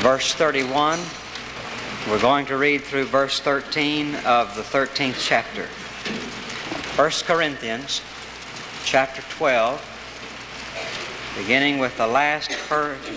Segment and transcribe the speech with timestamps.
[0.00, 0.98] verse 31.
[2.08, 5.66] We're going to read through verse 13 of the 13th chapter.
[6.96, 8.00] 1 Corinthians
[8.82, 12.50] chapter 12, beginning with the last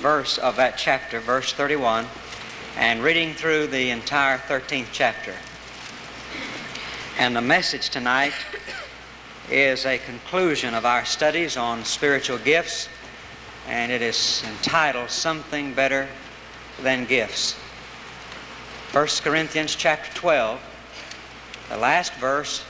[0.02, 2.06] verse of that chapter, verse 31,
[2.76, 5.36] and reading through the entire 13th chapter.
[7.18, 8.34] And the message tonight
[9.50, 12.90] is a conclusion of our studies on spiritual gifts,
[13.70, 16.10] and it is entitled Something Better
[16.82, 17.54] Than Gifts.
[18.92, 20.60] 1 Corinthians chapter 12,
[21.70, 22.64] the last verse,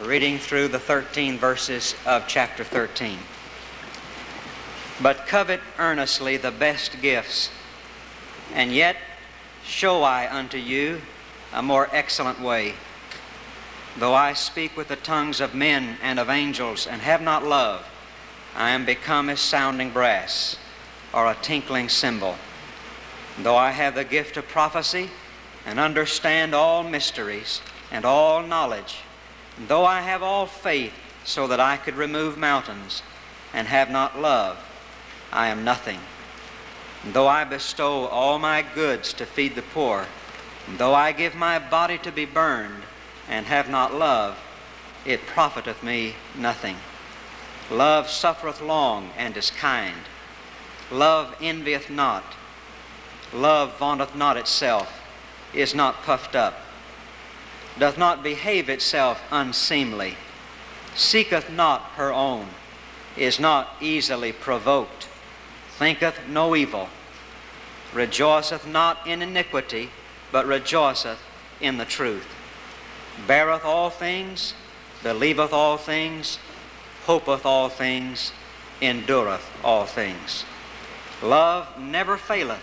[0.00, 3.18] reading through the 13 verses of chapter 13.
[5.00, 7.50] But covet earnestly the best gifts,
[8.54, 8.96] and yet
[9.64, 11.00] show I unto you
[11.52, 12.74] a more excellent way.
[13.96, 17.86] Though I speak with the tongues of men and of angels and have not love,
[18.56, 20.56] I am become as sounding brass
[21.12, 22.36] or a tinkling cymbal.
[23.38, 25.10] Though I have the gift of prophecy
[25.64, 28.98] and understand all mysteries and all knowledge,
[29.56, 33.02] and though I have all faith so that I could remove mountains
[33.54, 34.58] and have not love,
[35.32, 36.00] I am nothing.
[37.04, 40.06] And though I bestow all my goods to feed the poor,
[40.66, 42.82] and though I give my body to be burned,
[43.28, 44.38] and have not love,
[45.04, 46.76] it profiteth me nothing.
[47.70, 50.02] Love suffereth long and is kind.
[50.90, 52.24] Love envieth not.
[53.32, 55.00] Love vaunteth not itself,
[55.54, 56.60] is not puffed up,
[57.78, 60.16] doth not behave itself unseemly,
[60.94, 62.46] seeketh not her own,
[63.16, 65.08] is not easily provoked,
[65.70, 66.88] thinketh no evil,
[67.92, 69.90] rejoiceth not in iniquity,
[70.30, 71.22] but rejoiceth
[71.60, 72.26] in the truth
[73.26, 74.54] beareth all things,
[75.02, 76.38] believeth all things,
[77.04, 78.32] hopeth all things,
[78.80, 80.44] endureth all things.
[81.22, 82.62] Love never faileth,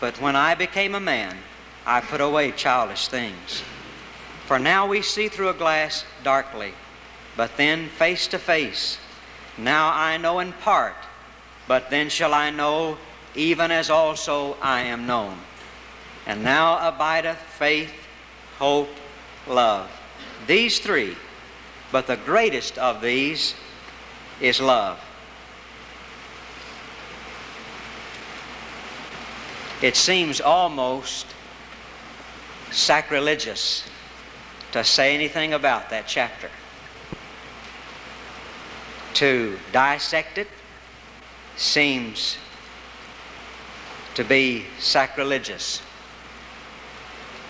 [0.00, 1.36] But when I became a man,
[1.86, 3.62] I put away childish things.
[4.46, 6.72] For now we see through a glass darkly,
[7.36, 8.98] but then face to face.
[9.56, 10.96] Now I know in part,
[11.66, 12.98] but then shall I know
[13.34, 15.36] even as also I am known.
[16.26, 17.92] And now abideth faith,
[18.58, 18.90] hope,
[19.46, 19.90] love.
[20.46, 21.16] These three,
[21.90, 23.54] but the greatest of these
[24.40, 25.00] is love.
[29.80, 31.26] It seems almost
[32.70, 33.84] sacrilegious
[34.72, 36.50] to say anything about that chapter.
[39.14, 40.48] To dissect it
[41.56, 42.36] seems
[44.14, 45.80] to be sacrilegious.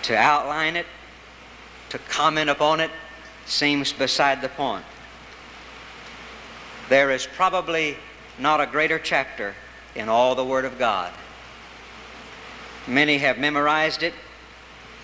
[0.03, 0.87] To outline it
[1.91, 2.91] to comment upon it
[3.47, 4.85] seems beside the point.
[6.89, 7.97] There is probably
[8.39, 9.55] not a greater chapter
[9.95, 11.13] in all the Word of God.
[12.89, 14.15] Many have memorized it,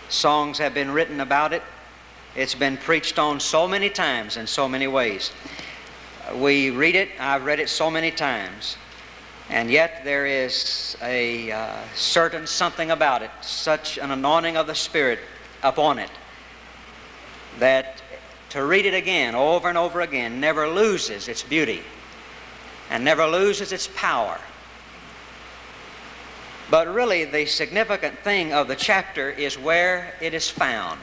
[0.09, 1.63] songs have been written about it,
[2.35, 5.33] it's been preached on so many times in so many ways.
[6.35, 8.79] We read it, I've read it so many times,
[9.51, 14.75] and yet there is a uh, certain something about it, such an anointing of the
[14.75, 15.19] Spirit
[15.63, 16.11] upon it
[17.59, 18.01] that
[18.49, 21.83] to read it again over and over again never loses its beauty
[22.89, 24.41] and never loses its power.
[26.71, 31.01] But really, the significant thing of the chapter is where it is found.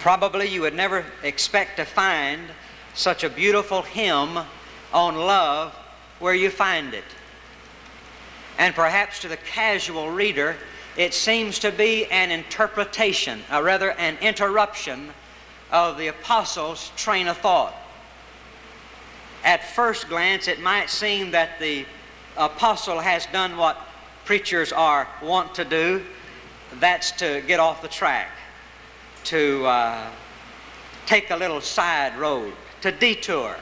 [0.00, 2.48] Probably you would never expect to find
[2.94, 4.38] such a beautiful hymn
[4.92, 5.74] on love
[6.18, 7.04] where you find it.
[8.58, 10.56] And perhaps to the casual reader,
[10.96, 15.10] it seems to be an interpretation, or rather an interruption
[15.70, 17.74] of the apostles' train of thought.
[19.44, 21.86] At first glance, it might seem that the
[22.36, 23.78] apostle has done what
[24.24, 26.02] preachers are wont to do
[26.78, 28.30] that's to get off the track,
[29.24, 30.06] to uh,
[31.06, 33.56] take a little side road, to detour.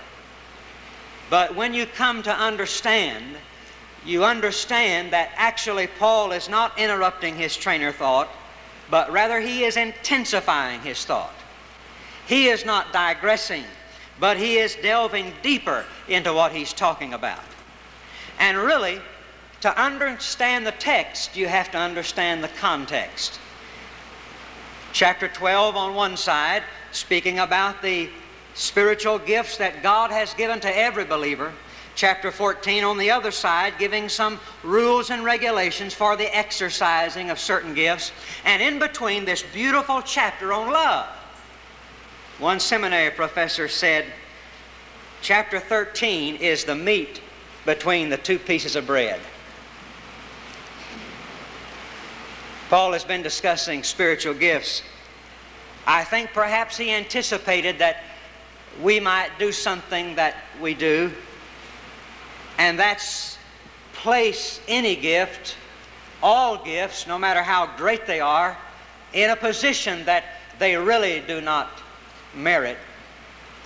[1.31, 3.37] But when you come to understand
[4.05, 8.29] you understand that actually Paul is not interrupting his trainer thought,
[8.91, 11.35] but rather he is intensifying his thought.
[12.27, 13.65] He is not digressing,
[14.21, 17.43] but he is delving deeper into what he's talking about.
[18.39, 19.01] And really,
[19.61, 23.41] to understand the text, you have to understand the context.
[24.93, 26.63] Chapter 12 on one side,
[26.93, 28.09] speaking about the
[28.55, 31.53] spiritual gifts that God has given to every believer.
[31.95, 37.41] Chapter 14 on the other side, giving some rules and regulations for the exercising of
[37.41, 38.13] certain gifts.
[38.45, 41.07] And in between, this beautiful chapter on love.
[42.39, 44.07] One seminary professor said,
[45.23, 47.21] chapter 13 is the meat
[47.69, 49.21] between the two pieces of bread.
[52.71, 54.83] Paul has been discussing spiritual gifts.
[55.87, 58.05] I think perhaps he anticipated that
[58.81, 61.13] we might do something that we do,
[62.57, 63.37] and that's
[63.93, 65.55] place any gift,
[66.23, 68.57] all gifts, no matter how great they are,
[69.13, 70.25] in a position that
[70.59, 71.69] they really do not
[72.35, 72.79] merit.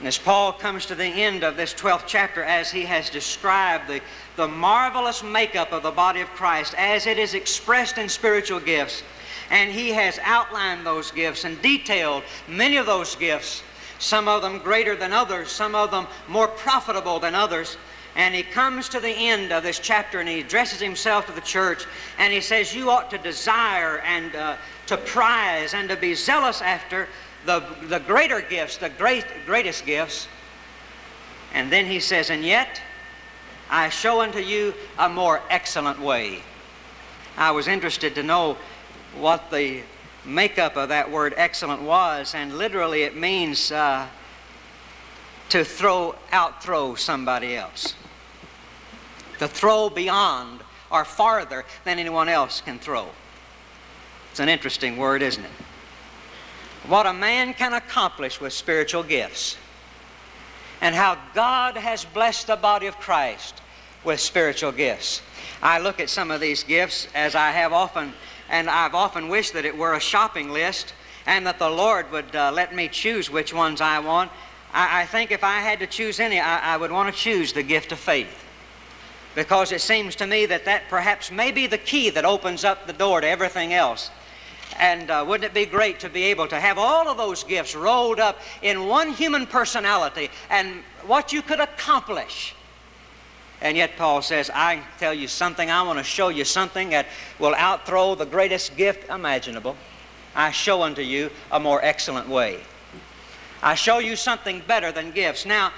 [0.03, 4.01] As Paul comes to the end of this 12th chapter, as he has described the,
[4.35, 9.05] the marvelous makeup of the body of Christ as it is expressed in spiritual gifts,
[9.49, 13.63] and he has outlined those gifts and detailed many of those gifts,
[14.01, 17.77] some of them greater than others, some of them more profitable than others.
[18.17, 21.41] And he comes to the end of this chapter and he addresses himself to the
[21.41, 21.87] church
[22.19, 24.57] and he says, You ought to desire and uh,
[24.87, 27.09] to prize and to be zealous after
[27.47, 30.29] the, the greater gifts, the great, greatest gifts.
[31.55, 32.81] And then he says, And yet
[33.71, 36.43] I show unto you a more excellent way.
[37.37, 38.57] I was interested to know
[39.19, 39.83] what the
[40.25, 44.07] makeup of that word excellent was, and literally it means uh,
[45.49, 47.95] to throw, out throw somebody else.
[49.39, 50.61] To throw beyond
[50.91, 53.09] or farther than anyone else can throw.
[54.31, 55.51] It's an interesting word, isn't it?
[56.89, 59.57] What a man can accomplish with spiritual gifts
[60.81, 63.61] and how God has blessed the body of Christ
[64.05, 65.23] with spiritual gifts.
[65.63, 68.13] I look at some of these gifts as I have often,
[68.51, 70.93] and I've often wished that it were a shopping list
[71.25, 74.33] and that the Lord would uh, let me choose which ones I want.
[74.73, 77.53] I, I think if I had to choose any, I, I would want to choose
[77.53, 78.43] the gift of faith
[79.37, 82.87] because it seems to me that that perhaps may be the key that opens up
[82.87, 84.11] the door to everything else.
[84.79, 87.75] And uh, wouldn't it be great to be able to have all of those gifts
[87.75, 92.55] rolled up in one human personality and what you could accomplish?
[93.61, 97.07] And yet, Paul says, I tell you something, I want to show you something that
[97.39, 99.77] will outthrow the greatest gift imaginable.
[100.35, 102.61] I show unto you a more excellent way.
[103.63, 105.47] I show you something better than gifts.
[105.47, 105.73] Now,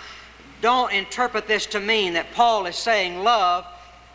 [0.62, 3.67] don't interpret this to mean that Paul is saying love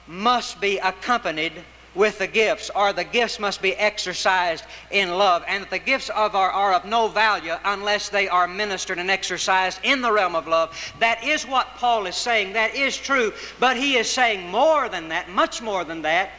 [0.08, 1.54] must be accompanied
[1.95, 6.09] with the gifts, or the gifts must be exercised in love, and that the gifts
[6.09, 10.36] of our, are of no value unless they are ministered and exercised in the realm
[10.36, 10.75] of love.
[11.00, 12.53] That is what Paul is saying.
[12.53, 16.31] That is true, but he is saying more than that, much more than that.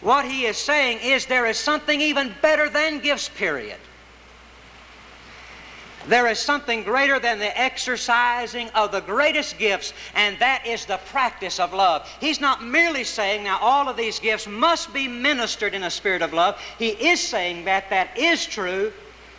[0.00, 3.78] What he is saying is there is something even better than gifts, period.
[6.06, 10.98] There is something greater than the exercising of the greatest gifts, and that is the
[11.06, 12.08] practice of love.
[12.20, 16.22] He's not merely saying, now all of these gifts must be ministered in a spirit
[16.22, 16.60] of love.
[16.78, 18.92] He is saying that that is true,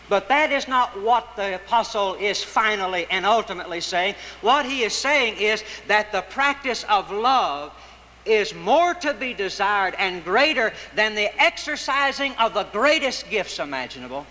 [0.09, 4.15] but that is not what the apostle is finally and ultimately saying.
[4.41, 7.73] What he is saying is that the practice of love
[8.25, 14.25] is more to be desired and greater than the exercising of the greatest gifts imaginable.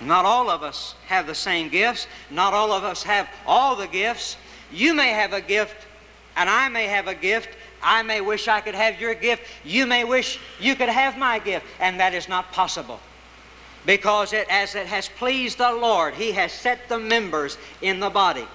[0.00, 2.06] Not all of us have the same gifts.
[2.30, 4.36] Not all of us have all the gifts.
[4.72, 5.86] You may have a gift,
[6.36, 7.50] and I may have a gift.
[7.82, 9.42] I may wish I could have your gift.
[9.64, 11.66] You may wish you could have my gift.
[11.80, 13.00] And that is not possible.
[13.86, 18.10] Because it, as it has pleased the Lord, He has set the members in the
[18.10, 18.46] body.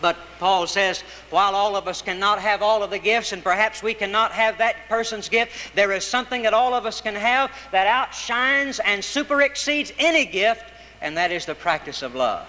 [0.00, 3.82] But Paul says, while all of us cannot have all of the gifts, and perhaps
[3.82, 7.50] we cannot have that person's gift, there is something that all of us can have
[7.70, 10.64] that outshines and super exceeds any gift,
[11.00, 12.48] and that is the practice of love.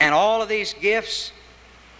[0.00, 1.32] And all of these gifts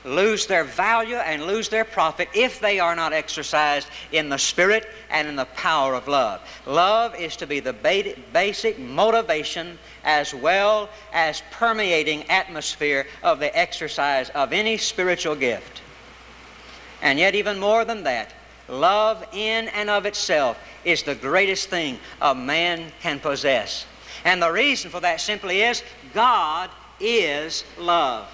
[0.04, 4.86] lose their value and lose their profit if they are not exercised in the spirit
[5.10, 6.40] and in the power of love.
[6.66, 7.72] Love is to be the
[8.32, 15.80] basic motivation as well as permeating atmosphere of the exercise of any spiritual gift.
[17.00, 18.32] And yet, even more than that,
[18.68, 23.86] love in and of itself is the greatest thing a man can possess.
[24.24, 25.82] And the reason for that simply is
[26.14, 26.70] God
[27.00, 28.26] is love.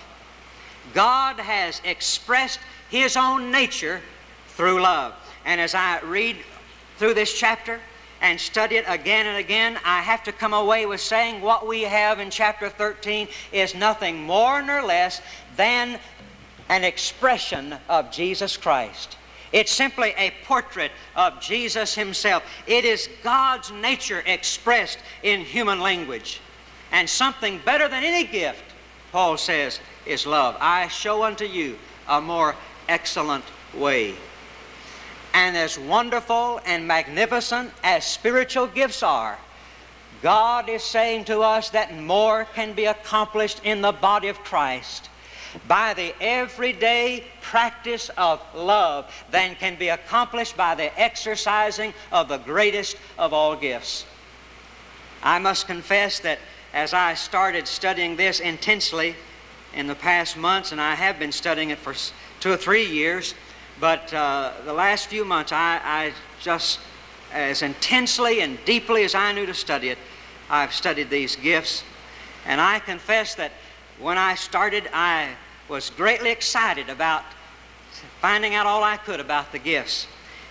[0.94, 4.00] God has expressed His own nature
[4.48, 5.14] through love.
[5.44, 6.36] And as I read
[6.98, 7.80] through this chapter
[8.20, 11.82] and study it again and again, I have to come away with saying what we
[11.82, 15.22] have in chapter 13 is nothing more nor less
[15.56, 15.98] than
[16.68, 19.16] an expression of Jesus Christ.
[19.52, 22.44] It's simply a portrait of Jesus Himself.
[22.66, 26.40] It is God's nature expressed in human language.
[26.92, 28.62] And something better than any gift,
[29.12, 30.56] Paul says, is love.
[30.60, 32.54] I show unto you a more
[32.88, 34.14] excellent way.
[35.34, 39.38] And as wonderful and magnificent as spiritual gifts are,
[40.22, 45.08] God is saying to us that more can be accomplished in the body of Christ
[45.66, 52.38] by the everyday practice of love than can be accomplished by the exercising of the
[52.38, 54.04] greatest of all gifts.
[55.22, 56.38] I must confess that
[56.72, 59.16] as I started studying this intensely
[59.74, 61.94] in the past months, and I have been studying it for
[62.40, 63.34] two or three years,
[63.80, 66.80] but uh, the last few months I, I just,
[67.32, 69.98] as intensely and deeply as I knew to study it,
[70.48, 71.84] I've studied these gifts.
[72.46, 73.52] And I confess that
[73.98, 75.30] when I started, I
[75.68, 77.22] was greatly excited about
[78.20, 80.06] finding out all I could about the gifts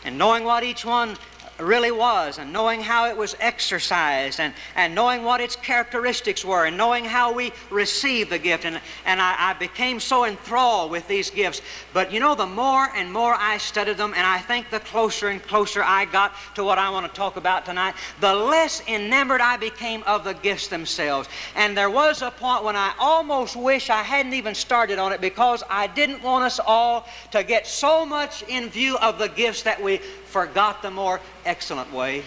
[0.06, 1.18] and knowing what each one
[1.60, 6.66] really was and knowing how it was exercised and, and knowing what its characteristics were
[6.66, 8.66] and knowing how we receive the gift.
[8.66, 11.62] And, and I, I became so enthralled with these gifts.
[11.94, 15.30] But you know, the more and more I studied them, and I think the closer
[15.30, 19.42] and closer I got to what I want to talk about tonight, the less enamored
[19.42, 21.30] I became of the gifts themselves.
[21.56, 25.22] And there was a point when I almost wish I hadn't even started on it
[25.22, 29.64] because I didn't want us all to get so much in view of the gifts
[29.64, 32.24] that we forgot the more excellent way.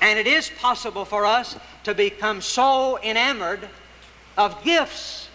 [0.00, 3.68] And it is possible for us to become so enamored
[4.36, 5.28] of gifts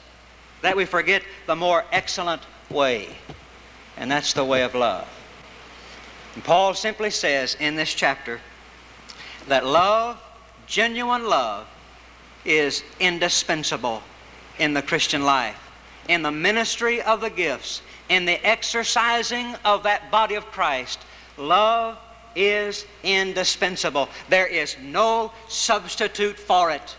[0.62, 3.10] that we forget the more excellent way.
[3.98, 5.08] And that's the way of love.
[6.34, 8.42] And Paul simply says in this chapter
[9.48, 10.20] that love,
[10.66, 11.68] genuine love,
[12.44, 14.02] is indispensable
[14.60, 15.60] in the Christian life,
[16.08, 21.00] in the ministry of the gifts, in the exercising of that body of Christ
[21.38, 21.98] Love
[22.36, 24.10] is indispensable.
[24.30, 26.96] There is no substitute for it.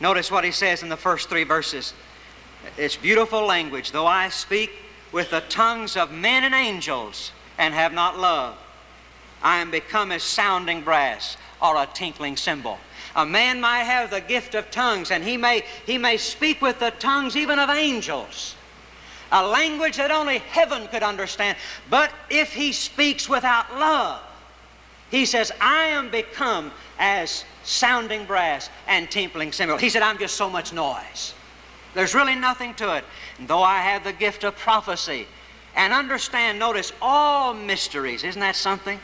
[0.00, 1.94] Notice what he says in the first three verses.
[2.76, 3.92] It's beautiful language.
[3.92, 4.70] Though I speak
[5.12, 8.56] with the tongues of men and angels and have not love,
[9.42, 12.78] I am become as sounding brass or a tinkling cymbal.
[13.14, 16.78] A man might have the gift of tongues and he may, he may speak with
[16.78, 18.56] the tongues even of angels
[19.32, 21.56] a language that only heaven could understand.
[21.90, 24.20] But if he speaks without love,
[25.12, 29.76] he says, I am become as sounding brass and tinkling cymbal.
[29.76, 31.34] He said, I'm just so much noise.
[31.94, 33.04] There's really nothing to it.
[33.38, 35.26] And though I have the gift of prophecy
[35.76, 38.98] and understand, notice, all mysteries, isn't that something?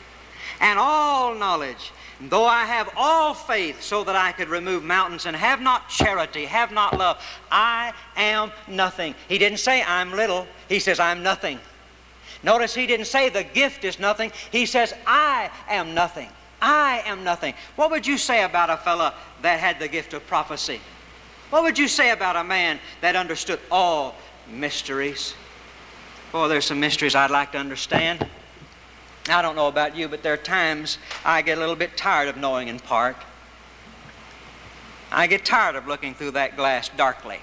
[0.59, 5.27] And all knowledge And Though I have all faith so that I could remove mountains
[5.27, 9.13] and have not charity, have not love, I am nothing.
[9.27, 11.59] He didn't say I'm little, he says I'm nothing.
[12.43, 16.29] Notice he didn't say the gift is nothing, he says I am nothing.
[16.61, 17.53] I am nothing.
[17.75, 20.81] What would you say about a fellow that had the gift of prophecy?
[21.49, 24.15] What would you say about a man that understood all
[24.51, 25.33] mysteries?
[26.31, 28.27] Boy, there's some mysteries I'd like to understand.
[29.29, 32.29] I don't know about you, but there are times I get a little bit tired
[32.29, 33.17] of knowing in part.
[35.11, 37.39] I get tired of looking through that glass darkly.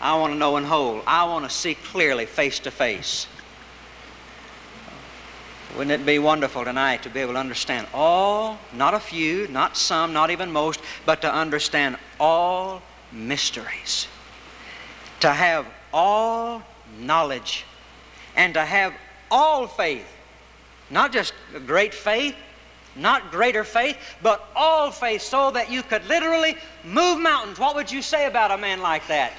[0.00, 1.02] I want to know in whole.
[1.06, 3.26] I want to see clearly, face to face.
[5.76, 9.76] Wouldn't it be wonderful tonight to be able to understand all, not a few, not
[9.76, 14.06] some, not even most, but to understand all mysteries?
[15.20, 16.62] To have all
[16.98, 17.64] knowledge
[18.36, 18.92] and to have
[19.30, 20.06] all faith
[20.92, 21.32] not just
[21.66, 22.36] great faith,
[22.94, 27.58] not greater faith, but all faith so that you could literally move mountains.
[27.58, 29.32] What would you say about a man like that?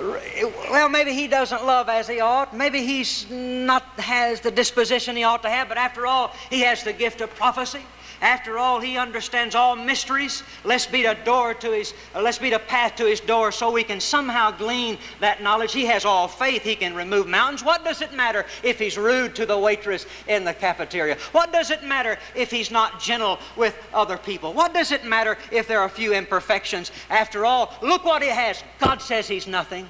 [0.00, 2.56] Well, maybe he doesn't love as he ought.
[2.56, 6.82] Maybe he's not has the disposition he ought to have, but after all, he has
[6.82, 7.82] the gift of prophecy.
[8.20, 10.42] After all, he understands all mysteries.
[10.62, 13.82] Let's be the door to his, let's be the path to his door so we
[13.82, 15.72] can somehow glean that knowledge.
[15.72, 16.62] He has all faith.
[16.62, 17.64] He can remove mountains.
[17.64, 21.16] What does it matter if he's rude to the waitress in the cafeteria?
[21.32, 24.52] What does it matter if he's not gentle with other people?
[24.52, 26.92] What does it matter if there are a few imperfections?
[27.08, 28.62] After all, look what he has.
[28.80, 29.88] God says he's nothing.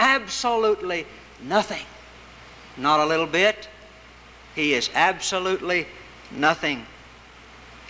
[0.00, 1.06] Absolutely
[1.42, 1.86] nothing.
[2.76, 3.68] Not a little bit.
[4.56, 5.86] He is absolutely
[6.32, 6.84] nothing.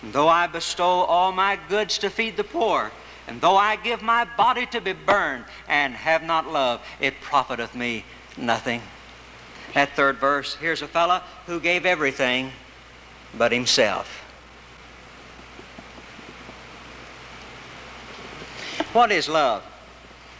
[0.01, 2.91] And though I bestow all my goods to feed the poor,
[3.27, 7.75] and though I give my body to be burned and have not love, it profiteth
[7.75, 8.05] me
[8.37, 8.81] nothing.
[9.73, 12.51] That third verse, here's a fellow who gave everything
[13.37, 14.23] but himself.
[18.93, 19.63] What is love?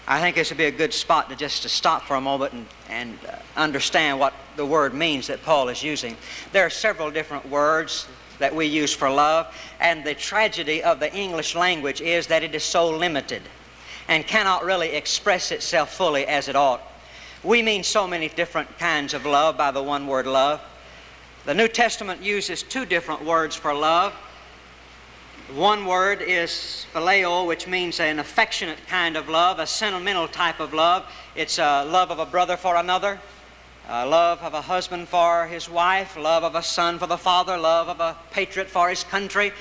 [0.08, 2.54] I think this would be a good spot to just to stop for a moment
[2.54, 6.16] and, and uh, understand what the word means that Paul is using.
[6.54, 8.08] There are several different words
[8.40, 12.54] that we use for love, and the tragedy of the English language is that it
[12.54, 13.42] is so limited
[14.08, 16.82] and cannot really express itself fully as it ought.
[17.44, 20.62] We mean so many different kinds of love by the one word love.
[21.46, 24.14] The New Testament uses two different words for love.
[25.54, 30.74] One word is phileo, which means an affectionate kind of love, a sentimental type of
[30.74, 31.06] love.
[31.36, 33.20] It's a love of a brother for another,
[33.90, 37.58] a love of a husband for his wife, love of a son for the father,
[37.58, 39.52] love of a patriot for his country.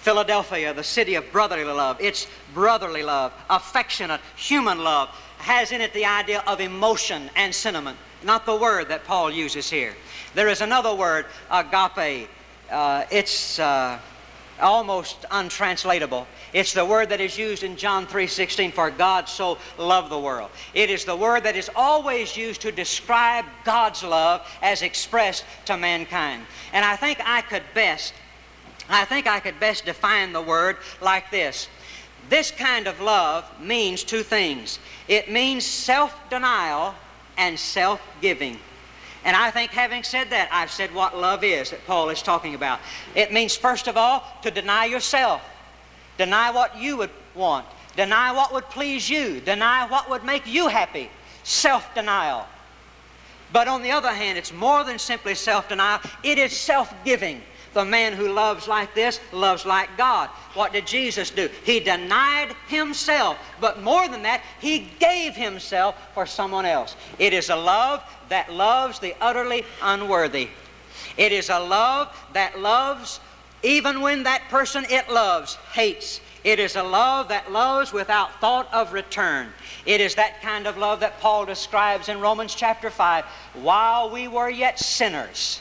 [0.00, 1.96] Philadelphia, the city of brotherly love.
[2.00, 7.96] It's brotherly love, affectionate, human love, has in it the idea of emotion and sentiment,
[8.22, 9.94] not the word that Paul uses here.
[10.34, 12.28] There is another word, agape.
[12.70, 13.58] Uh, it's.
[13.58, 13.98] Uh,
[14.60, 16.26] almost untranslatable.
[16.52, 20.50] It's the word that is used in John 3:16 for God so loved the world.
[20.74, 25.76] It is the word that is always used to describe God's love as expressed to
[25.76, 26.46] mankind.
[26.72, 28.12] And I think I could best
[28.88, 31.68] I think I could best define the word like this.
[32.28, 34.78] This kind of love means two things.
[35.08, 36.94] It means self-denial
[37.36, 38.58] and self-giving.
[39.24, 42.54] And I think, having said that, I've said what love is that Paul is talking
[42.54, 42.80] about.
[43.14, 45.42] It means, first of all, to deny yourself,
[46.16, 50.68] deny what you would want, deny what would please you, deny what would make you
[50.68, 51.10] happy.
[51.42, 52.46] Self denial.
[53.52, 57.42] But on the other hand, it's more than simply self denial, it is self giving.
[57.74, 60.28] The man who loves like this loves like God.
[60.54, 61.48] What did Jesus do?
[61.64, 66.96] He denied himself, but more than that, he gave himself for someone else.
[67.18, 70.48] It is a love that loves the utterly unworthy.
[71.16, 73.20] It is a love that loves
[73.62, 76.20] even when that person it loves hates.
[76.44, 79.52] It is a love that loves without thought of return.
[79.84, 83.24] It is that kind of love that Paul describes in Romans chapter 5.
[83.54, 85.60] While we were yet sinners,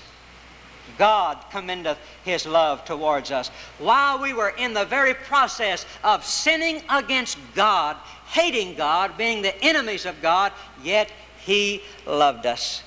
[0.97, 3.49] God commendeth His love towards us.
[3.79, 9.59] While we were in the very process of sinning against God, hating God, being the
[9.63, 10.51] enemies of God,
[10.83, 12.83] yet He loved us.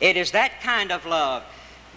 [0.00, 1.42] It is that kind of love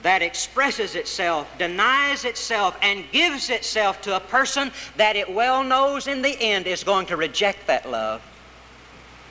[0.01, 6.07] that expresses itself, denies itself, and gives itself to a person that it well knows
[6.07, 8.21] in the end is going to reject that love.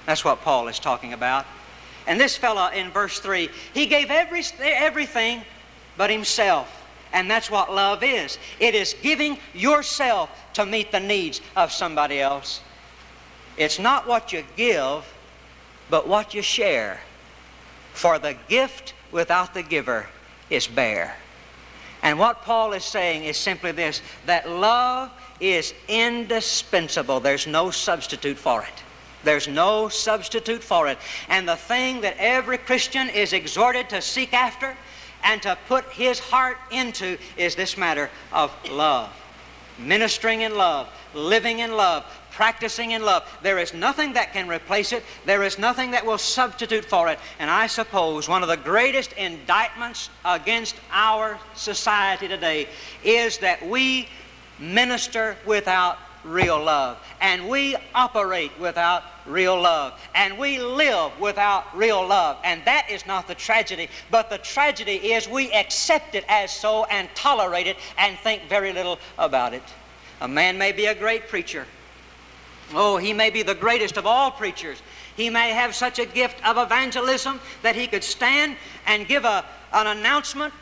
[0.07, 1.47] That's what Paul is talking about.
[2.07, 5.43] And this fellow in verse 3, he gave every, everything
[6.01, 6.83] but himself.
[7.13, 12.23] And that's what love is it is giving yourself to meet the needs of somebody
[12.23, 12.63] else.
[13.59, 15.05] It's not what you give,
[15.91, 17.03] but what you share.
[17.93, 20.07] For the gift without the giver
[20.49, 21.15] is bare.
[22.03, 27.21] And what Paul is saying is simply this that love is indispensable.
[27.21, 28.85] There's no substitute for it.
[29.23, 30.97] There's no substitute for it.
[31.29, 34.75] And the thing that every Christian is exhorted to seek after
[35.25, 39.11] and to put his heart into is this matter of love.
[39.79, 43.27] Ministering in love, living in love, practicing in love.
[43.43, 45.03] There is nothing that can replace it.
[45.27, 47.19] There is nothing that will substitute for it.
[47.39, 52.69] And I suppose one of the greatest indictments against our society today
[53.05, 54.09] is that we
[54.59, 56.99] minister without real love.
[57.21, 60.01] And we operate without real love.
[60.15, 62.39] And we live without real love.
[62.45, 63.89] And that is not the tragedy.
[64.11, 68.73] But the tragedy is we accept it as so and tolerate it and think very
[68.73, 69.63] little about it.
[70.21, 71.67] A man may be a great preacher.
[72.73, 74.83] Oh, he may be the greatest of all preachers.
[75.17, 78.57] He may have such a gift of evangelism that he could stand
[78.87, 80.55] and give a, an announcement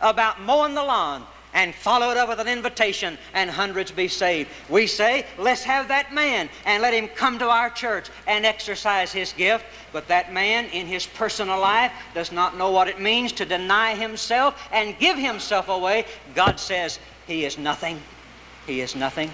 [0.00, 4.50] about mowing the lawn and follow it up with an invitation and hundreds be saved.
[4.68, 9.12] We say, let's have that man and let him come to our church and exercise
[9.12, 9.64] his gift.
[9.92, 13.94] But that man in his personal life does not know what it means to deny
[13.94, 16.06] himself and give himself away.
[16.34, 18.00] God says he is nothing.
[18.66, 19.30] He is nothing.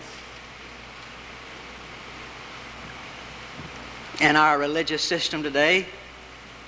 [4.20, 5.86] And our religious system today,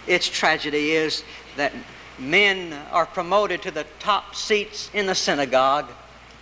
[0.06, 1.24] its tragedy is
[1.56, 1.72] that
[2.18, 5.88] men are promoted to the top seats in the synagogue,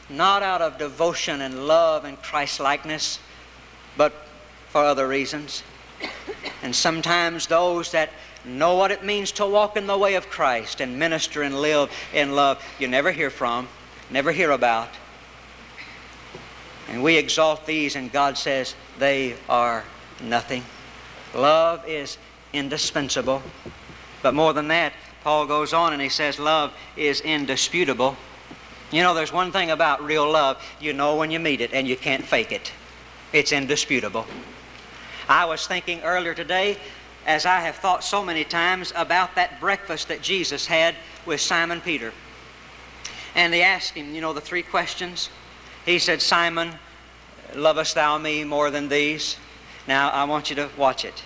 [0.08, 3.18] not out of devotion and love and Christlikeness,
[3.96, 4.12] but
[4.68, 5.62] for other reasons.
[6.62, 8.10] And sometimes those that
[8.44, 11.90] know what it means to walk in the way of Christ and minister and live
[12.14, 13.68] in love, you never hear from,
[14.10, 14.88] never hear about.
[16.88, 19.84] And we exalt these, and God says they are
[20.22, 20.64] nothing.
[21.34, 22.16] Love is
[22.52, 23.42] indispensable.
[24.22, 24.92] But more than that,
[25.26, 28.16] Paul goes on and he says, Love is indisputable.
[28.92, 31.88] You know, there's one thing about real love you know when you meet it and
[31.88, 32.70] you can't fake it.
[33.32, 34.24] It's indisputable.
[35.28, 36.76] I was thinking earlier today,
[37.26, 40.94] as I have thought so many times, about that breakfast that Jesus had
[41.26, 42.12] with Simon Peter.
[43.34, 45.28] And they asked him, you know, the three questions.
[45.84, 46.70] He said, Simon,
[47.52, 49.38] lovest thou me more than these?
[49.88, 51.24] Now, I want you to watch it.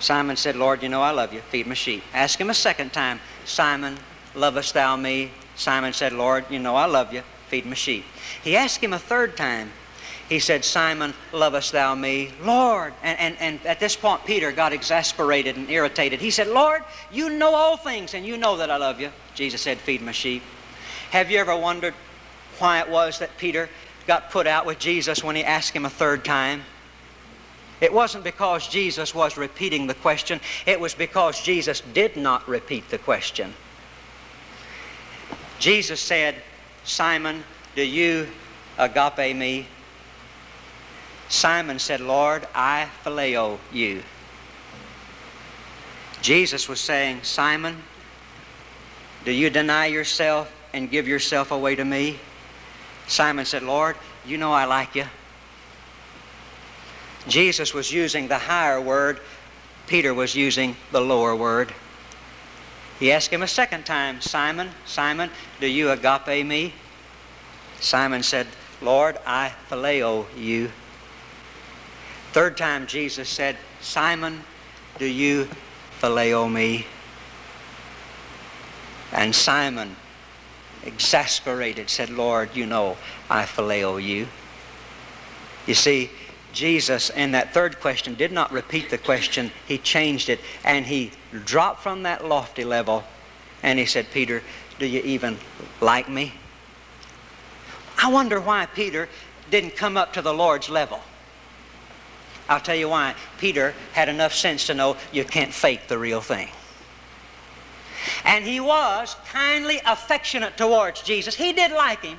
[0.00, 1.40] Simon said, Lord, you know I love you.
[1.40, 2.02] Feed my sheep.
[2.14, 3.98] Ask him a second time, Simon,
[4.34, 5.30] lovest thou me?
[5.56, 7.22] Simon said, Lord, you know I love you.
[7.48, 8.04] Feed my sheep.
[8.42, 9.72] He asked him a third time.
[10.28, 12.30] He said, Simon, lovest thou me?
[12.42, 12.92] Lord.
[13.02, 16.20] And, and, and at this point, Peter got exasperated and irritated.
[16.20, 19.10] He said, Lord, you know all things, and you know that I love you.
[19.34, 20.42] Jesus said, Feed my sheep.
[21.10, 21.94] Have you ever wondered
[22.58, 23.70] why it was that Peter
[24.06, 26.62] got put out with Jesus when he asked him a third time?
[27.80, 32.88] It wasn't because Jesus was repeating the question, it was because Jesus did not repeat
[32.90, 33.54] the question.
[35.58, 36.36] Jesus said,
[36.84, 38.28] Simon, do you
[38.78, 39.66] agape me?
[41.28, 44.02] Simon said, Lord, I phileo you.
[46.22, 47.82] Jesus was saying, Simon,
[49.24, 52.18] do you deny yourself and give yourself away to me?
[53.06, 55.04] Simon said, Lord, you know I like you.
[57.26, 59.20] Jesus was using the higher word,
[59.86, 61.72] Peter was using the lower word.
[62.98, 66.74] He asked him a second time, Simon, Simon, do you agape me?
[67.80, 68.46] Simon said,
[68.82, 70.70] Lord, I phileo you.
[72.32, 74.42] Third time Jesus said, Simon,
[74.98, 75.48] do you
[76.00, 76.86] phileo me?
[79.12, 79.96] And Simon,
[80.84, 82.96] exasperated, said, Lord, you know
[83.30, 84.28] I phileo you.
[85.66, 86.10] You see,
[86.58, 89.52] Jesus, in that third question, did not repeat the question.
[89.68, 91.12] He changed it and he
[91.44, 93.04] dropped from that lofty level
[93.62, 94.42] and he said, Peter,
[94.80, 95.38] do you even
[95.80, 96.32] like me?
[98.02, 99.08] I wonder why Peter
[99.52, 101.00] didn't come up to the Lord's level.
[102.48, 103.14] I'll tell you why.
[103.38, 106.48] Peter had enough sense to know you can't fake the real thing.
[108.24, 111.36] And he was kindly affectionate towards Jesus.
[111.36, 112.18] He did like him.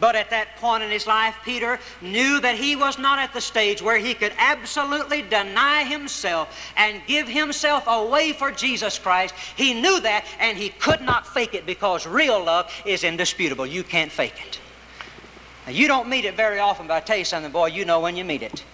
[0.00, 3.40] But at that point in his life, Peter knew that he was not at the
[3.40, 9.34] stage where he could absolutely deny himself and give himself away for Jesus Christ.
[9.56, 13.66] He knew that and he could not fake it because real love is indisputable.
[13.66, 14.60] You can't fake it.
[15.66, 18.00] Now, you don't meet it very often, but I tell you something, boy, you know
[18.00, 18.64] when you meet it.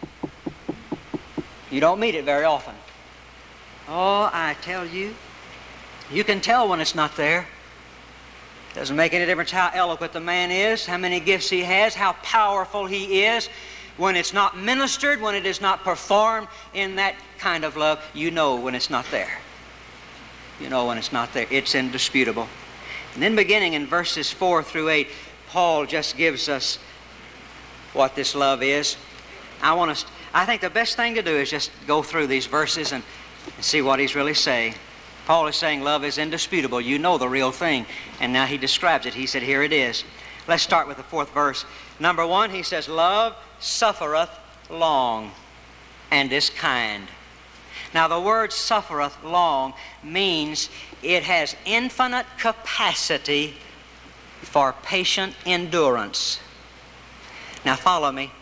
[1.71, 2.75] You don't meet it very often.
[3.89, 5.15] Oh, I tell you,
[6.13, 7.47] you can tell when it's not there.
[8.75, 12.15] Doesn't make any difference how eloquent the man is, how many gifts he has, how
[12.23, 13.49] powerful he is.
[13.97, 18.33] When it's not ministered, when it is not performed in that kind of love, you
[18.33, 19.39] know when it's not there.
[20.61, 21.47] You know when it's not there.
[21.51, 22.49] It's indisputable.
[23.15, 25.09] And then beginning in verses 4 through 8,
[25.49, 26.81] Paul just gives us
[27.93, 28.97] what this love is.
[29.63, 32.47] I want to, I think the best thing to do is just go through these
[32.47, 33.05] verses and,
[33.55, 34.75] and see what he's really saying.
[35.27, 36.81] Paul is saying love is indisputable.
[36.81, 37.87] You know the real thing.
[38.21, 39.15] And now he describes it.
[39.15, 40.05] He said, Here it is.
[40.47, 41.65] Let's start with the fourth verse.
[41.99, 44.31] Number one, he says, Love suffereth
[44.69, 45.31] long
[46.11, 47.09] and is kind.
[47.95, 50.69] Now, the word suffereth long means
[51.03, 53.55] it has infinite capacity
[54.43, 56.41] for patient endurance.
[57.65, 58.33] Now, follow me.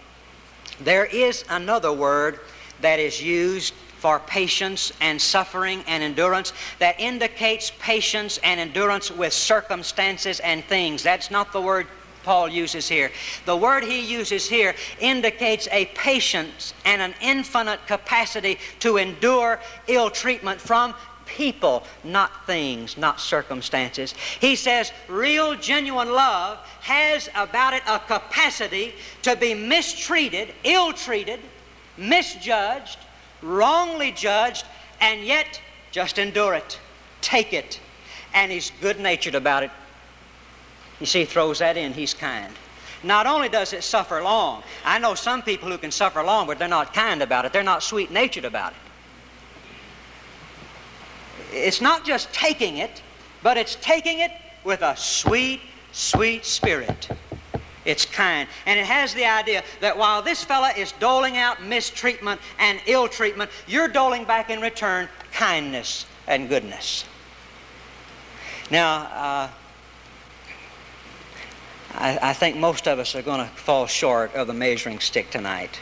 [0.81, 2.41] There is another word
[2.81, 9.33] that is used for patience and suffering and endurance that indicates patience and endurance with
[9.33, 11.05] circumstances and things.
[11.05, 11.87] That's not the word
[12.25, 13.13] Paul uses here.
[13.47, 20.11] The word he uses here indicates a patience and an infinite capacity to endure ill
[20.11, 24.17] treatment from people, not things, not circumstances.
[24.41, 31.39] He says real, genuine love has about it a capacity to be mistreated, ill treated,
[31.97, 32.99] misjudged,
[33.43, 34.65] wrongly judged,
[35.01, 36.79] and yet just endure it.
[37.21, 37.81] Take it.
[38.35, 39.71] And he's good natured about it.
[41.01, 42.53] You see, he throws that in, he's kind.
[43.03, 46.59] Not only does it suffer long, I know some people who can suffer long, but
[46.59, 48.79] they're not kind about it, they're not sweet natured about it.
[51.53, 53.03] It's not just taking it,
[53.43, 54.31] but it's taking it
[54.65, 57.09] with a sweet, sweet spirit.
[57.85, 58.49] It's kind.
[58.67, 63.09] And it has the idea that while this fella is doling out mistreatment and ill
[63.09, 67.05] treatment, you're doling back in return kindness and goodness.
[68.71, 69.49] Now, uh,
[71.95, 75.31] I, I think most of us are going to fall short of the measuring stick
[75.31, 75.81] tonight.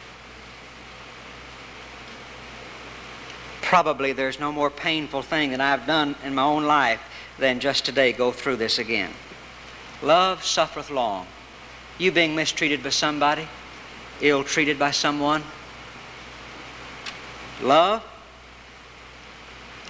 [3.60, 7.00] Probably there's no more painful thing that I've done in my own life
[7.38, 9.10] than just today go through this again.
[10.02, 11.26] Love suffereth long.
[12.00, 13.46] You being mistreated by somebody,
[14.20, 15.44] ill treated by someone,
[17.60, 18.02] Love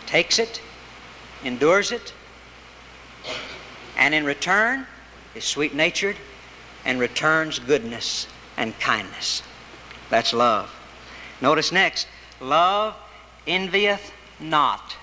[0.06, 0.60] takes it,
[1.44, 2.12] endures it,
[3.96, 4.86] and in return
[5.36, 6.16] is sweet natured
[6.84, 9.42] and returns goodness and kindness.
[10.08, 10.74] That's love.
[11.40, 12.08] Notice next
[12.40, 12.96] love
[13.46, 14.96] envieth not.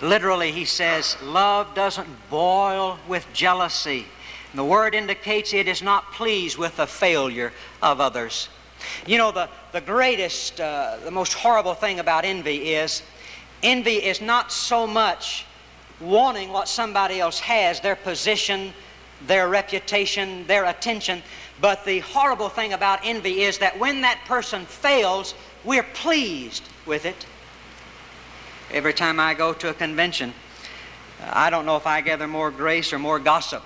[0.00, 4.06] Literally, he says, love doesn't boil with jealousy.
[4.54, 8.48] The word indicates it is not pleased with the failure of others.
[9.06, 13.02] You know, the, the greatest, uh, the most horrible thing about envy is
[13.62, 15.46] envy is not so much
[16.00, 18.72] wanting what somebody else has, their position,
[19.26, 21.22] their reputation, their attention.
[21.60, 25.34] But the horrible thing about envy is that when that person fails,
[25.64, 27.24] we're pleased with it.
[28.72, 30.34] Every time I go to a convention,
[31.22, 33.62] I don't know if I gather more grace or more gossip.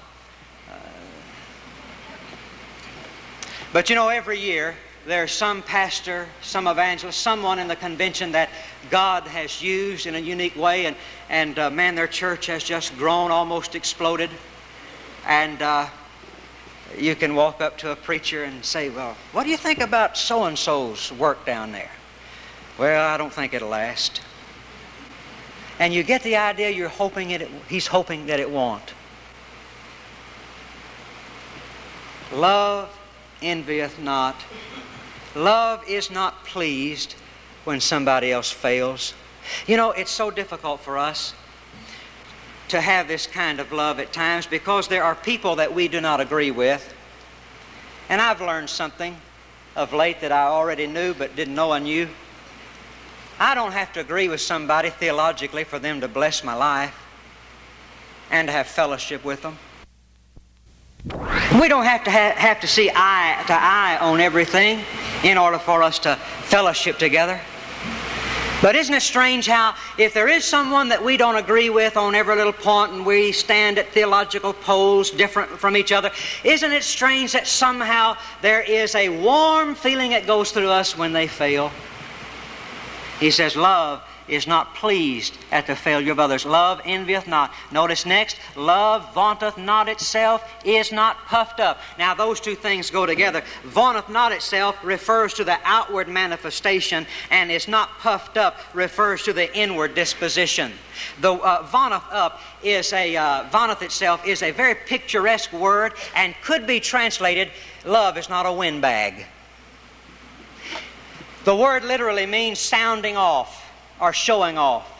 [3.76, 8.48] But you know, every year there's some pastor, some evangelist, someone in the convention that
[8.88, 10.96] God has used in a unique way, and,
[11.28, 14.30] and uh, man, their church has just grown, almost exploded.
[15.26, 15.88] And uh,
[16.96, 20.16] you can walk up to a preacher and say, Well, what do you think about
[20.16, 21.90] so and so's work down there?
[22.78, 24.22] Well, I don't think it'll last.
[25.78, 28.94] And you get the idea you're hoping it, he's hoping that it won't.
[32.32, 32.95] Love
[33.42, 34.36] envieth not.
[35.34, 37.14] Love is not pleased
[37.64, 39.14] when somebody else fails.
[39.66, 41.34] You know, it's so difficult for us
[42.68, 46.00] to have this kind of love at times because there are people that we do
[46.00, 46.94] not agree with.
[48.08, 49.16] And I've learned something
[49.76, 52.08] of late that I already knew but didn't know I knew.
[53.38, 56.98] I don't have to agree with somebody theologically for them to bless my life
[58.30, 59.58] and to have fellowship with them.
[61.60, 64.84] We don't have to ha- have to see eye to eye on everything
[65.22, 67.40] in order for us to fellowship together.
[68.60, 72.14] But isn't it strange how, if there is someone that we don't agree with on
[72.14, 76.10] every little point and we stand at theological poles different from each other,
[76.42, 81.12] isn't it strange that somehow there is a warm feeling that goes through us when
[81.12, 81.70] they fail?
[83.20, 86.44] He says, Love is not pleased at the failure of others.
[86.44, 87.52] Love envieth not.
[87.72, 91.80] Notice next, love vaunteth not itself, is not puffed up.
[91.98, 93.42] Now, those two things go together.
[93.64, 99.32] Vaunteth not itself refers to the outward manifestation, and is not puffed up refers to
[99.32, 100.72] the inward disposition.
[101.20, 106.34] The uh, vaunteth up is a, uh, vaunteth itself is a very picturesque word and
[106.42, 107.50] could be translated,
[107.84, 109.26] love is not a windbag.
[111.44, 113.65] The word literally means sounding off
[114.00, 114.90] or showing off.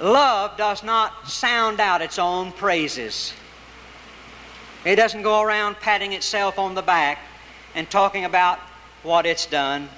[0.00, 3.32] Love does not sound out its own praises.
[4.84, 7.18] It doesn't go around patting itself on the back
[7.74, 8.58] and talking about
[9.02, 9.88] what it's done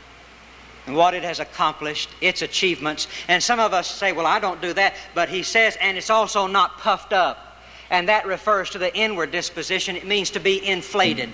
[0.86, 3.08] and what it has accomplished, its achievements.
[3.28, 4.94] And some of us say, well, I don't do that.
[5.14, 7.58] But he says, and it's also not puffed up.
[7.90, 9.96] And that refers to the inward disposition.
[9.96, 11.30] It means to be inflated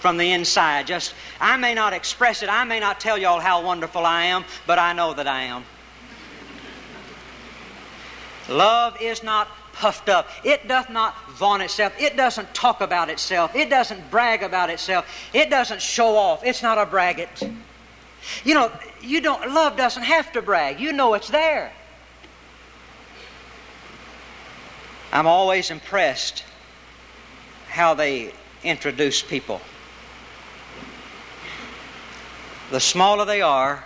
[0.00, 0.86] from the inside.
[0.86, 4.44] Just, I may not express it, I may not tell y'all how wonderful I am,
[4.66, 5.64] but I know that I am.
[8.48, 10.28] Love is not puffed up.
[10.44, 11.92] It doth not vaunt itself.
[11.98, 13.54] It doesn't talk about itself.
[13.54, 15.06] It doesn't brag about itself.
[15.32, 16.44] It doesn't show off.
[16.44, 17.42] It's not a braggart.
[18.44, 20.80] You know, you don't love doesn't have to brag.
[20.80, 21.72] You know it's there.
[25.12, 26.44] I'm always impressed
[27.68, 28.32] how they
[28.62, 29.60] introduce people.
[32.70, 33.82] The smaller they are,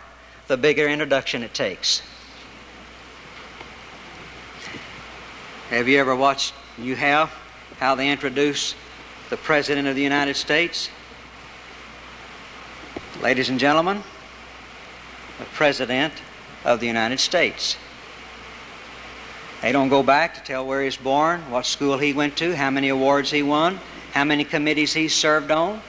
[0.46, 2.02] the bigger introduction it takes.
[5.70, 7.30] Have you ever watched, you have,
[7.80, 8.74] how they introduce
[9.30, 10.90] the President of the United States?
[13.22, 14.02] Ladies and gentlemen,
[15.38, 16.12] the President
[16.62, 17.78] of the United States.
[19.62, 22.54] They don't go back to tell where he was born, what school he went to,
[22.54, 23.80] how many awards he won,
[24.12, 25.80] how many committees he served on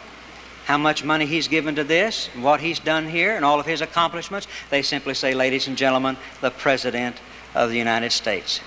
[0.65, 3.82] how much money he's given to this, what he's done here, and all of his
[3.82, 4.47] accomplishments.
[4.71, 7.15] They simply say, ladies and gentlemen, the President
[7.54, 8.62] of the United States.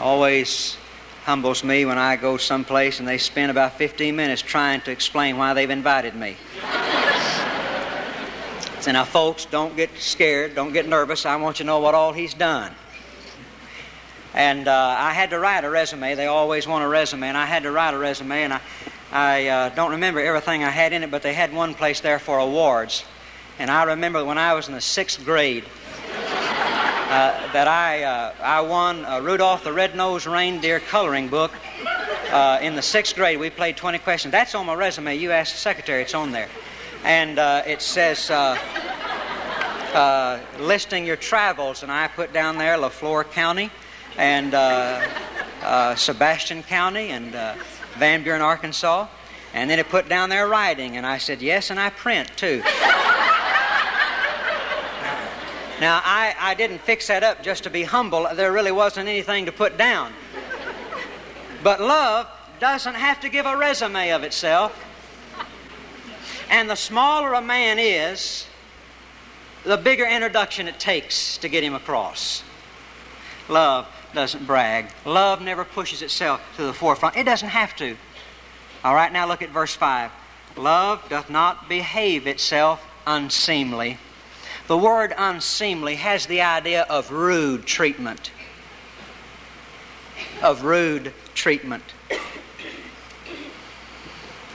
[0.00, 0.76] Always
[1.24, 5.36] humbles me when I go someplace and they spend about 15 minutes trying to explain
[5.36, 6.36] why they've invited me.
[8.80, 11.26] so now, folks, don't get scared, don't get nervous.
[11.26, 12.74] I want you to know what all he's done.
[14.34, 16.14] And uh, I had to write a resume.
[16.14, 18.60] They always want a resume, and I had to write a resume, and I,
[19.10, 22.18] I uh, don't remember everything I had in it, but they had one place there
[22.18, 23.04] for awards.
[23.58, 25.64] And I remember when I was in the sixth grade
[26.12, 31.52] uh, that I, uh, I won Rudolph the Red-Nosed Reindeer coloring book
[32.30, 33.38] uh, in the sixth grade.
[33.38, 34.32] We played 20 questions.
[34.32, 35.16] That's on my resume.
[35.16, 36.48] You ask the secretary, it's on there.
[37.04, 38.58] and uh, it says uh,
[39.94, 43.70] uh, listing your travels, and I put down there Le Flore County
[44.16, 45.06] and uh,
[45.62, 47.54] uh, Sebastian County and uh,
[47.98, 49.08] Van Buren, Arkansas.
[49.54, 52.58] And then it put down there writing, and I said, Yes, and I print too.
[55.80, 58.28] now, I, I didn't fix that up just to be humble.
[58.34, 60.12] There really wasn't anything to put down.
[61.62, 62.28] But love
[62.60, 64.84] doesn't have to give a resume of itself.
[66.50, 68.46] And the smaller a man is,
[69.64, 72.42] the bigger introduction it takes to get him across.
[73.48, 74.90] Love doesn't brag.
[75.04, 77.16] Love never pushes itself to the forefront.
[77.16, 77.96] It doesn't have to.
[78.84, 80.10] All right, now look at verse 5.
[80.56, 83.98] Love doth not behave itself unseemly.
[84.66, 88.30] The word unseemly has the idea of rude treatment.
[90.42, 91.84] Of rude treatment.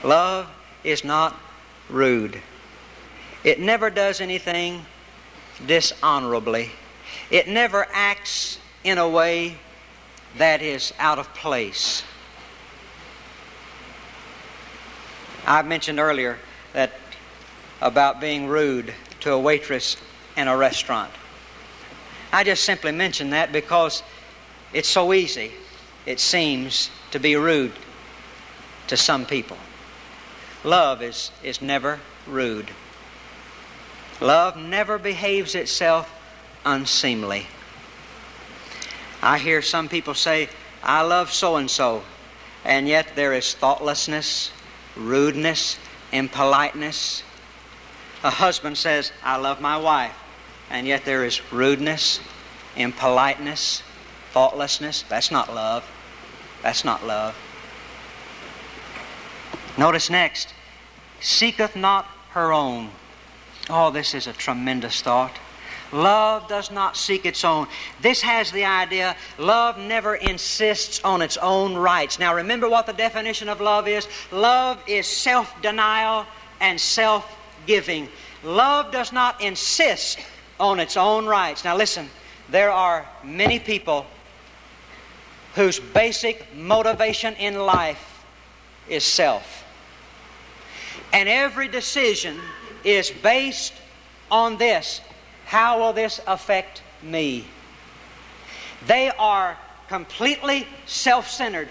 [0.02, 0.48] Love
[0.84, 1.38] is not
[1.88, 2.40] rude.
[3.42, 4.86] It never does anything
[5.66, 6.70] dishonorably.
[7.30, 9.56] It never acts in a way
[10.36, 12.02] that is out of place.
[15.46, 16.38] I mentioned earlier
[16.72, 16.92] that
[17.80, 19.96] about being rude to a waitress
[20.36, 21.10] in a restaurant.
[22.32, 24.02] I just simply mention that because
[24.72, 25.52] it's so easy,
[26.06, 27.72] it seems, to be rude
[28.88, 29.56] to some people.
[30.64, 32.70] Love is, is never rude.
[34.20, 36.12] Love never behaves itself
[36.64, 37.46] unseemly.
[39.24, 40.50] I hear some people say,
[40.82, 42.02] I love so and so,
[42.62, 44.52] and yet there is thoughtlessness,
[44.96, 45.78] rudeness,
[46.12, 47.22] impoliteness.
[48.22, 50.14] A husband says, I love my wife,
[50.68, 52.20] and yet there is rudeness,
[52.76, 53.82] impoliteness,
[54.32, 55.04] thoughtlessness.
[55.08, 55.90] That's not love.
[56.62, 57.34] That's not love.
[59.78, 60.52] Notice next,
[61.20, 62.90] seeketh not her own.
[63.70, 65.38] Oh, this is a tremendous thought.
[65.94, 67.68] Love does not seek its own.
[68.02, 72.18] This has the idea love never insists on its own rights.
[72.18, 76.26] Now, remember what the definition of love is love is self denial
[76.60, 78.08] and self giving.
[78.42, 80.18] Love does not insist
[80.58, 81.64] on its own rights.
[81.64, 82.10] Now, listen,
[82.50, 84.04] there are many people
[85.54, 88.24] whose basic motivation in life
[88.88, 89.64] is self.
[91.12, 92.40] And every decision
[92.82, 93.74] is based
[94.28, 95.00] on this
[95.54, 97.44] how will this affect me?
[98.88, 101.68] They are completely self centered.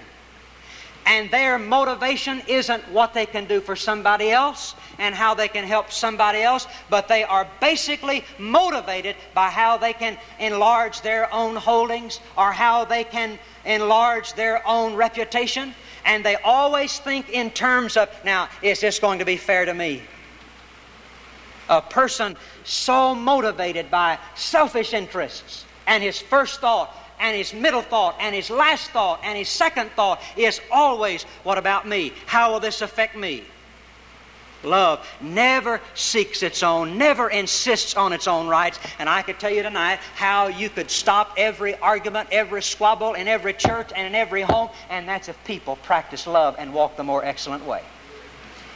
[1.05, 5.65] And their motivation isn't what they can do for somebody else and how they can
[5.65, 11.57] help somebody else, but they are basically motivated by how they can enlarge their own
[11.57, 15.75] holdings or how they can enlarge their own reputation.
[16.05, 19.73] And they always think in terms of, now, is this going to be fair to
[19.73, 20.03] me?
[21.69, 28.15] A person so motivated by selfish interests and his first thought and his middle thought
[28.19, 32.13] and his last thought and his second thought is always, What about me?
[32.25, 33.43] How will this affect me?
[34.63, 38.79] Love never seeks its own, never insists on its own rights.
[38.99, 43.27] And I could tell you tonight how you could stop every argument, every squabble in
[43.27, 47.03] every church and in every home, and that's if people practice love and walk the
[47.03, 47.81] more excellent way.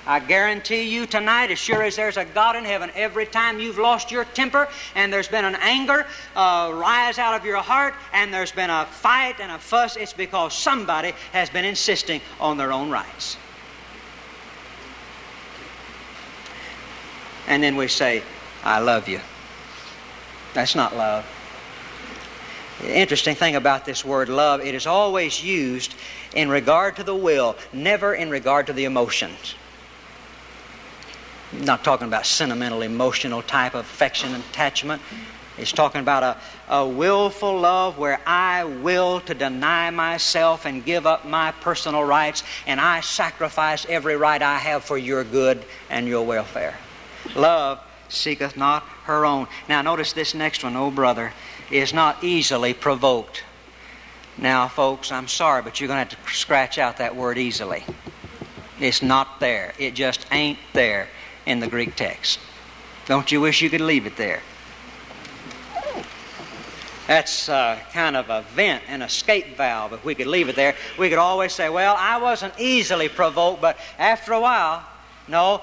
[0.08, 3.78] I guarantee you tonight, as sure as there's a God in heaven, every time you've
[3.78, 8.34] lost your temper and there's been an anger uh, rise out of your heart and
[8.34, 12.72] there's been a fight and a fuss, it's because somebody has been insisting on their
[12.72, 13.36] own rights.
[17.46, 18.24] And then we say,
[18.64, 19.20] I love you.
[20.54, 21.26] That's not love.
[22.80, 25.96] The interesting thing about this word love, it is always used
[26.34, 29.56] in regard to the will, never in regard to the emotions
[31.52, 35.02] not talking about sentimental, emotional type of affection and attachment.
[35.56, 36.38] He's talking about a,
[36.74, 42.44] a willful love where I will to deny myself and give up my personal rights,
[42.68, 46.78] and I sacrifice every right I have for your good and your welfare.
[47.36, 47.80] Love
[48.10, 49.48] seeketh not her own.
[49.68, 51.34] Now, notice this next one, oh brother,
[51.72, 53.44] is not easily provoked.
[54.38, 57.84] Now, folks, I'm sorry, but you're going to have to scratch out that word easily.
[58.80, 59.74] It's not there.
[59.80, 61.08] It just ain't there
[61.48, 62.40] in the Greek text.
[63.08, 64.42] Don't you wish you could leave it there?
[67.08, 69.94] That's uh, kind of a vent, an escape valve.
[69.94, 73.62] If we could leave it there, we could always say, Well, I wasn't easily provoked,
[73.62, 74.86] but after a while,
[75.28, 75.62] no.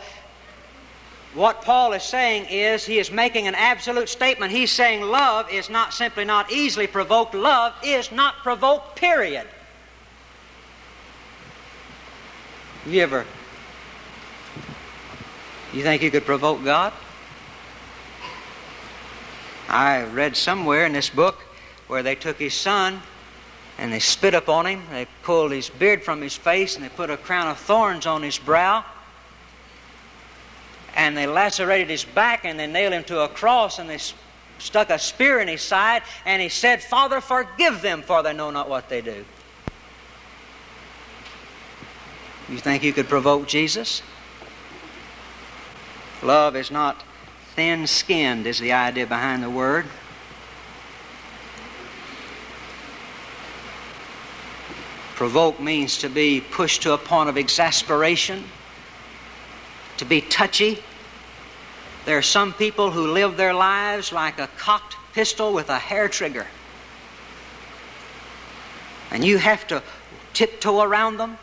[1.35, 4.53] What Paul is saying is he is making an absolute statement.
[4.53, 9.47] He's saying love is not simply not easily provoked, love is not provoked, period.
[12.87, 13.27] You ever
[15.75, 16.93] You think you could provoke God?
[19.69, 21.41] I read somewhere in this book
[21.89, 23.03] where they took his son
[23.77, 24.85] and they spit upon him.
[24.93, 28.23] They pulled his beard from his face and they put a crown of thorns on
[28.23, 28.85] his brow.
[30.95, 33.99] And they lacerated his back and they nailed him to a cross and they
[34.59, 36.03] stuck a spear in his side.
[36.25, 39.25] And he said, Father, forgive them, for they know not what they do.
[42.49, 44.03] You think you could provoke Jesus?
[46.25, 47.05] Love is not
[47.55, 49.85] thin skinned, is the idea behind the word.
[55.15, 58.43] Provoke means to be pushed to a point of exasperation,
[59.99, 60.83] to be touchy.
[62.07, 66.09] There are some people who live their lives like a cocked pistol with a hair
[66.09, 66.47] trigger.
[69.11, 69.83] And you have to
[70.33, 71.39] tiptoe around them.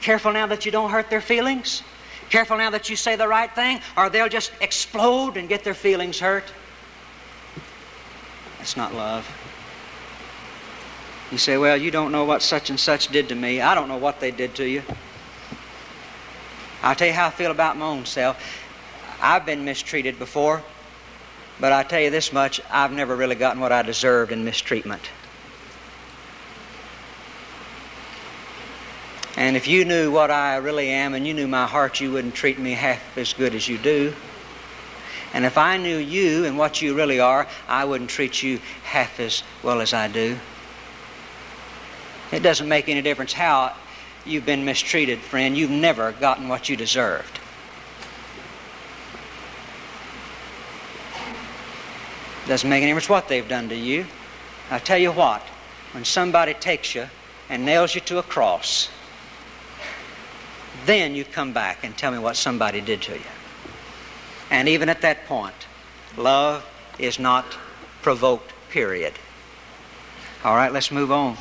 [0.00, 1.82] Careful now that you don't hurt their feelings.
[2.30, 5.74] Careful now that you say the right thing, or they'll just explode and get their
[5.74, 6.44] feelings hurt.
[8.58, 9.28] That's not love.
[11.30, 13.60] You say, Well, you don't know what such and such did to me.
[13.60, 14.82] I don't know what they did to you.
[16.82, 18.42] I'll tell you how I feel about my own self.
[19.20, 20.62] I've been mistreated before,
[21.58, 25.02] but I tell you this much I've never really gotten what I deserved in mistreatment.
[29.36, 32.34] And if you knew what I really am and you knew my heart, you wouldn't
[32.34, 34.14] treat me half as good as you do.
[35.32, 39.18] And if I knew you and what you really are, I wouldn't treat you half
[39.18, 40.38] as well as I do.
[42.30, 43.74] It doesn't make any difference how
[44.24, 45.58] you've been mistreated, friend.
[45.58, 47.40] You've never gotten what you deserved.
[52.44, 54.06] It Doesn't make any difference what they've done to you.
[54.70, 55.42] I tell you what,
[55.92, 57.08] when somebody takes you
[57.48, 58.88] and nails you to a cross,
[60.86, 63.30] then you come back and tell me what somebody did to you.
[64.50, 65.54] And even at that point,
[66.16, 66.64] love
[66.98, 67.44] is not
[68.02, 69.14] provoked, period.
[70.44, 71.36] All right, let's move on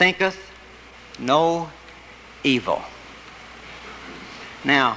[0.00, 0.50] thinketh
[1.18, 1.68] no
[2.42, 2.80] evil.
[4.64, 4.96] Now,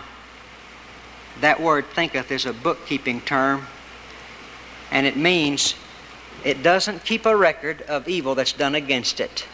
[1.42, 3.68] that word thinketh is a bookkeeping term,
[4.92, 5.76] and it means
[6.46, 9.46] it doesn't keep a record of evil that's done against it.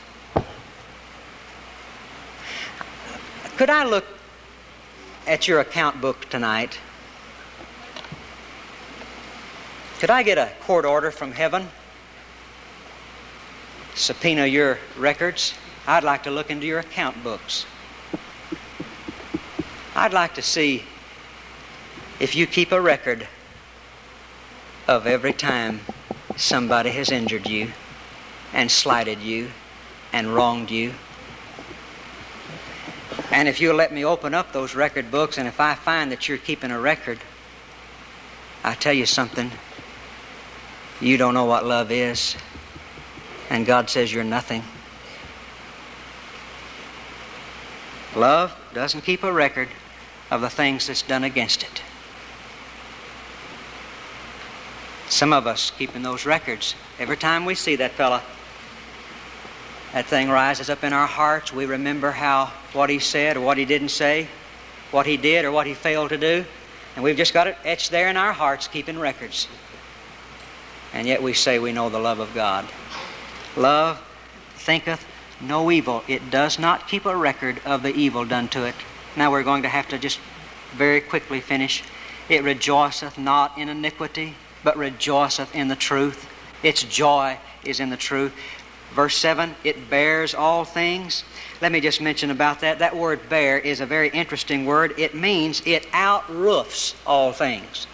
[3.60, 4.06] Could I look
[5.28, 6.80] at your account book tonight?
[10.00, 11.68] Could I get a court order from heaven?
[13.96, 15.56] subpoena your records,
[15.86, 17.66] I'd like to look into your account books.
[19.94, 20.86] I'd like to see
[22.18, 23.28] if you keep a record
[24.88, 25.82] of every time
[26.38, 27.74] somebody has injured you
[28.54, 29.50] and slighted you
[30.14, 30.94] and wronged you.
[33.32, 36.28] And if you'll let me open up those record books, and if I find that
[36.28, 37.20] you're keeping a record,
[38.64, 39.52] I tell you something,
[41.00, 42.36] you don't know what love is
[43.50, 44.64] and God says you're nothing.
[48.16, 49.70] Love doesn't keep a record
[50.32, 51.82] of the things that's done against it.
[55.10, 56.76] Some of us keeping those records.
[57.00, 58.22] Every time we see that fella,
[59.94, 61.52] that thing rises up in our hearts.
[61.52, 64.28] We remember how what he said or what he didn't say,
[64.92, 66.46] what he did or what he failed to do,
[66.96, 69.48] and we've just got it etched there in our hearts, keeping records.
[70.94, 72.68] And yet we say we know the love of God.
[73.56, 74.02] Love
[74.56, 75.06] thinketh
[75.42, 76.04] no evil.
[76.08, 78.76] It does not keep a record of the evil done to it.
[79.16, 80.20] Now we're going to have to just
[80.74, 81.84] very quickly finish.
[82.28, 86.28] It rejoiceth not in iniquity, but rejoiceth in the truth.
[86.62, 88.34] Its joy is in the truth.
[88.94, 91.24] Verse 7, it bears all things.
[91.62, 92.80] Let me just mention about that.
[92.80, 94.94] That word bear is a very interesting word.
[94.98, 97.88] It means it outroofs all things.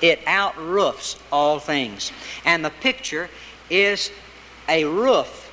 [0.00, 2.10] It outroofs all things.
[2.44, 3.28] And the picture
[3.68, 4.10] is
[4.68, 5.52] a roof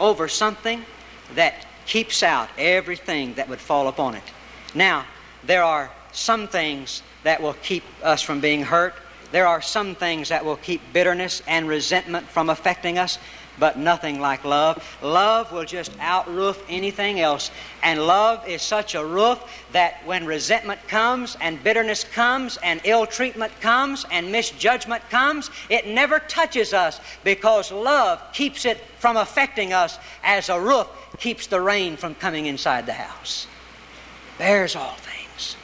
[0.00, 0.84] over something
[1.34, 4.22] that keeps out everything that would fall upon it.
[4.74, 5.04] Now,
[5.44, 8.94] there are some things that will keep us from being hurt.
[9.32, 13.18] There are some things that will keep bitterness and resentment from affecting us
[13.58, 14.82] but nothing like love.
[15.02, 17.50] Love will just outroof anything else.
[17.82, 19.38] And love is such a roof
[19.72, 25.86] that when resentment comes and bitterness comes and ill treatment comes and misjudgment comes, it
[25.86, 30.86] never touches us because love keeps it from affecting us as a roof
[31.18, 33.46] keeps the rain from coming inside the house.
[34.38, 35.56] Bears all things,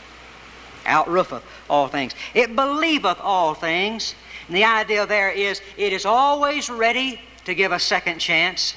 [0.85, 2.15] outroofeth all things.
[2.35, 4.15] It believeth all things.
[4.49, 8.75] And the idea there is it is always ready to give a second chance.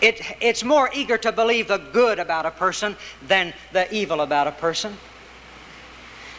[0.00, 4.46] It, it's more eager to believe the good about a person than the evil about
[4.46, 4.96] a person.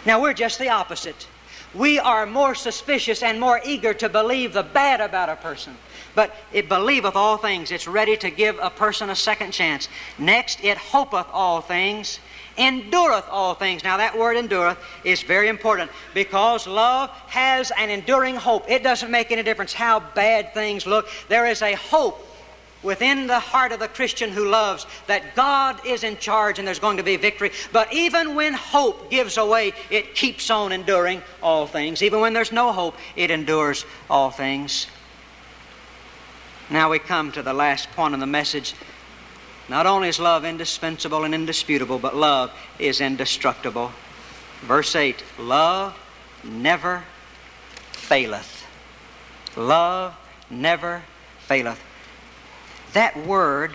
[0.06, 1.28] Now, we're just the opposite.
[1.74, 5.76] We are more suspicious and more eager to believe the bad about a person.
[6.16, 7.72] But it believeth all things.
[7.72, 9.88] It's ready to give a person a second chance.
[10.18, 12.20] Next, it hopeth all things,
[12.60, 13.84] endureth all things.
[13.84, 18.70] Now, that word endureth is very important because love has an enduring hope.
[18.70, 22.26] It doesn't make any difference how bad things look, there is a hope
[22.82, 26.80] within the heart of the Christian who loves that God is in charge and there's
[26.80, 27.52] going to be victory.
[27.72, 32.02] But even when hope gives away, it keeps on enduring all things.
[32.02, 34.88] Even when there's no hope, it endures all things.
[36.70, 38.76] Now we come to the last point of the message.
[39.70, 43.92] Not only is love indispensable and indisputable, but love is indestructible.
[44.62, 45.98] Verse 8 Love
[46.44, 47.04] never
[47.92, 48.66] faileth.
[49.56, 50.16] Love
[50.50, 51.04] never
[51.40, 51.82] faileth.
[52.94, 53.72] That word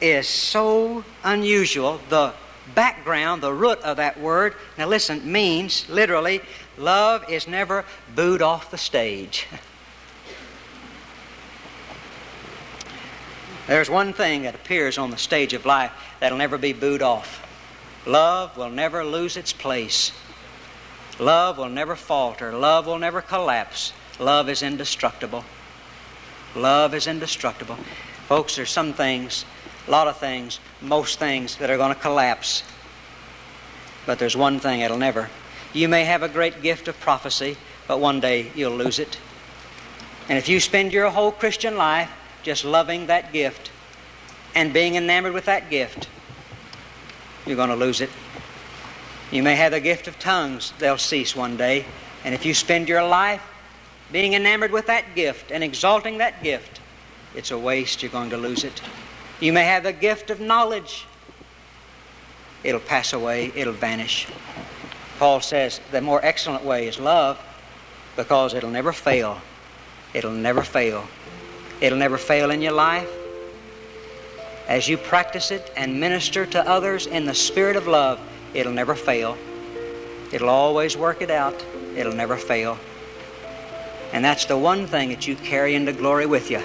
[0.00, 2.00] is so unusual.
[2.08, 2.32] The
[2.74, 6.40] background, the root of that word, now listen, means literally,
[6.78, 7.84] love is never
[8.14, 9.46] booed off the stage.
[13.66, 17.40] There's one thing that appears on the stage of life that'll never be booed off.
[18.06, 20.12] Love will never lose its place.
[21.18, 22.52] Love will never falter.
[22.52, 23.92] Love will never collapse.
[24.18, 25.44] Love is indestructible.
[26.54, 27.76] Love is indestructible.
[28.28, 29.44] Folks, there's some things,
[29.88, 32.62] a lot of things, most things that are going to collapse.
[34.04, 35.30] But there's one thing that'll never.
[35.72, 37.56] You may have a great gift of prophecy,
[37.88, 39.18] but one day you'll lose it.
[40.28, 42.10] And if you spend your whole Christian life
[42.44, 43.70] just loving that gift
[44.54, 46.08] and being enamored with that gift,
[47.46, 48.10] you're going to lose it.
[49.32, 51.84] You may have the gift of tongues, they'll cease one day.
[52.24, 53.42] And if you spend your life
[54.12, 56.80] being enamored with that gift and exalting that gift,
[57.34, 58.02] it's a waste.
[58.02, 58.80] You're going to lose it.
[59.40, 61.06] You may have the gift of knowledge.
[62.62, 64.26] It'll pass away, it'll vanish.
[65.18, 67.38] Paul says the more excellent way is love
[68.16, 69.40] because it'll never fail.
[70.14, 71.06] It'll never fail.
[71.80, 73.10] It'll never fail in your life.
[74.68, 78.18] As you practice it and minister to others in the spirit of love,
[78.54, 79.36] it'll never fail.
[80.32, 81.64] It'll always work it out.
[81.96, 82.78] It'll never fail.
[84.12, 86.60] And that's the one thing that you carry into glory with you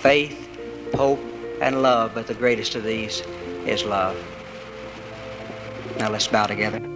[0.00, 0.48] faith,
[0.94, 1.20] hope,
[1.60, 2.14] and love.
[2.14, 3.22] But the greatest of these
[3.66, 4.16] is love.
[5.98, 6.95] Now let's bow together.